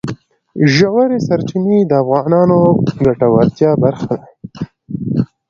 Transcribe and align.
ژورې 0.75 1.17
سرچینې 1.27 1.79
د 1.85 1.91
افغانانو 2.03 2.59
د 2.87 2.89
ګټورتیا 3.05 3.71
برخه 3.83 4.13
ده. 4.21 4.25